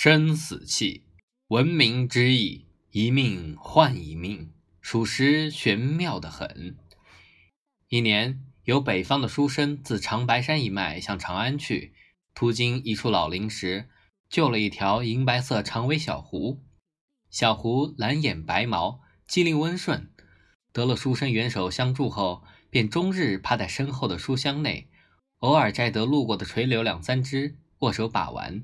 [0.00, 1.02] 生死契，
[1.48, 6.76] 闻名之意，一命换一命，属实玄妙的很。
[7.88, 11.94] 一年，有北方的书生自长白山一脉向长安去，
[12.32, 13.88] 途经一处老林时，
[14.30, 16.62] 救了一条银白色长尾小狐。
[17.28, 20.08] 小狐蓝眼白毛，机灵温顺，
[20.72, 24.88] 得了书生援手相助后，便终日趴在身后的书箱内，
[25.38, 28.62] 偶尔摘得路过的垂柳两三枝，握手把玩。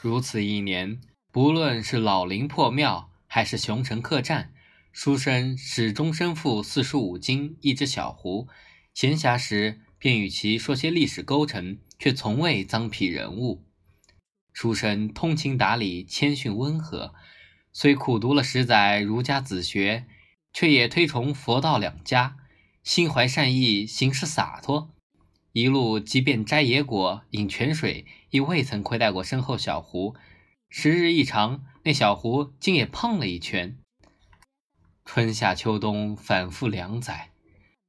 [0.00, 1.00] 如此一年，
[1.32, 4.54] 不论是老林破庙，还是雄城客栈，
[4.92, 8.46] 书生始终身负四书五经一只小壶。
[8.94, 13.64] 闲暇时便与其说些历史勾陈，却从未脏批人物。
[14.52, 17.12] 书生通情达理，谦逊温和，
[17.72, 20.06] 虽苦读了十载儒家子学，
[20.52, 22.36] 却也推崇佛道两家，
[22.84, 24.94] 心怀善意，行事洒脱。
[25.58, 30.14] 一路即便摘野果、饮泉水，亦未曾亏待过身后小狐。
[30.68, 33.76] 时日一长，那小狐竟也胖了一圈。
[35.04, 37.32] 春夏秋冬反复两载，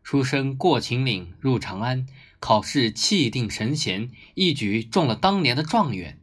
[0.00, 2.06] 书生过秦岭入长安，
[2.38, 6.20] 考试气定神闲，一举中了当年的状元。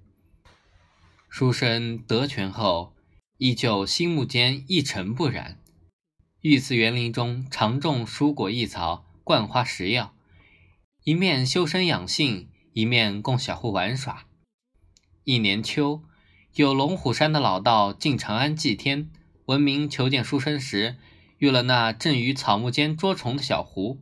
[1.27, 2.95] 书生得权后，
[3.37, 5.59] 依旧心目间一尘不染。
[6.39, 10.15] 御赐园林中常种蔬果异草、灌花食药。
[11.05, 14.25] 一面修身养性，一面供小狐玩耍。
[15.25, 16.01] 一年秋，
[16.53, 19.11] 有龙虎山的老道进长安祭天，
[19.47, 20.95] 闻名求见书生时，
[21.39, 23.99] 遇了那正于草木间捉虫的小狐，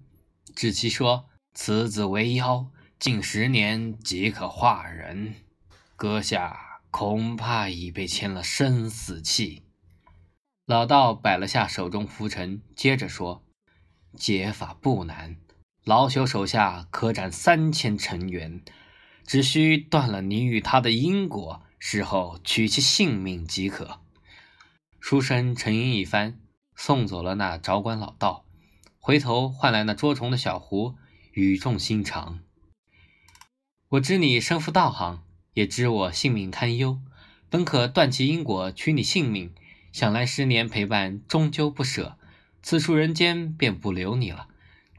[0.56, 2.68] 指其说：“此子为妖，
[3.00, 5.34] 近十年即可化人，
[5.96, 9.64] 阁下恐怕已被牵了生死契。”
[10.68, 13.44] 老道摆了下手中拂尘，接着说
[14.16, 15.38] ：“解法不难。”
[15.84, 18.62] 老朽手下可斩三千尘缘，
[19.26, 24.00] 只需断了你与他的因果，事后取其性命即可。
[25.00, 26.40] 书生沉吟一番，
[26.76, 28.46] 送走了那找管老道，
[29.00, 30.94] 回头换来那捉虫的小狐，
[31.32, 32.42] 语重心长
[33.90, 35.24] ：“我知你身负道行，
[35.56, 37.00] 也知我性命堪忧，
[37.50, 39.52] 本可断其因果，取你性命。
[39.92, 42.20] 想来十年陪伴，终究不舍，
[42.62, 44.50] 此处人间便不留你了。”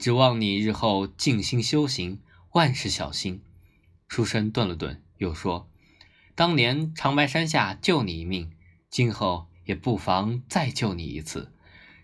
[0.02, 2.18] 指望你日后静心修行，
[2.54, 3.40] 万事小心。
[4.08, 5.70] 书生顿了顿，又说
[6.34, 8.50] ：“当年长白山下救你一命，
[8.90, 11.52] 今后也不妨再救你一次。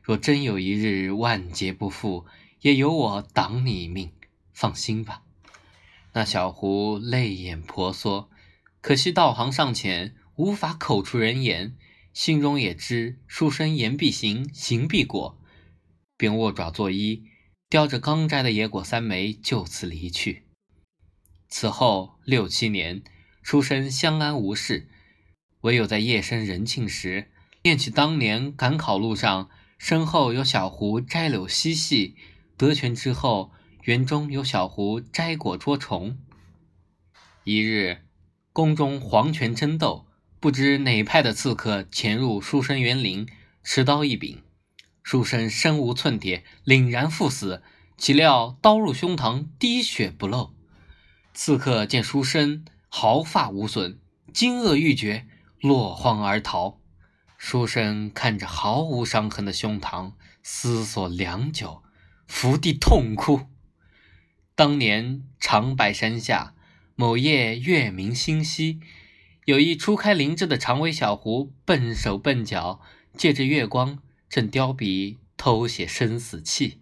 [0.01, 2.25] 若真有一日万劫不复，
[2.61, 4.13] 也由我挡你一命。
[4.53, 5.25] 放心吧。”
[6.15, 8.31] 那小狐泪眼婆娑，
[8.81, 11.77] 可惜道行尚浅，无法口出人言，
[12.13, 15.37] 心中也知书生言必行，行必果，
[16.17, 17.23] 便握爪作揖。
[17.71, 20.45] 叼着刚摘的野果三枚，就此离去。
[21.49, 23.03] 此后六七年，
[23.43, 24.89] 书生相安无事，
[25.61, 27.31] 唯有在夜深人静时，
[27.63, 32.15] 念起当年赶考路上，身后有小狐摘柳嬉戏；
[32.57, 33.53] 得权之后，
[33.85, 36.19] 园中有小狐摘果捉虫。
[37.45, 37.99] 一日，
[38.55, 40.07] 宫中皇权争斗，
[40.41, 43.29] 不知哪派的刺客潜入书生园林，
[43.63, 44.43] 持刀一柄。
[45.11, 47.63] 书生身无寸铁，凛然赴死。
[47.97, 50.53] 岂料刀入胸膛，滴血不漏。
[51.33, 53.99] 刺客见书生毫发无损，
[54.35, 55.27] 惊愕欲绝，
[55.63, 56.79] 落荒而逃。
[57.39, 61.83] 书生看着毫无伤痕的胸膛，思索良久，
[62.27, 63.47] 伏地痛哭。
[64.55, 66.55] 当年长白山下，
[66.95, 68.79] 某夜月明星稀，
[69.47, 72.83] 有一初开灵智的长尾小狐，笨手笨脚，
[73.17, 74.03] 借着月光。
[74.29, 76.79] 正雕笔偷写生死契。